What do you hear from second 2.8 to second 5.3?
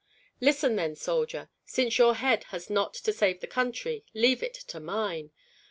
to save the country, leave it to mine."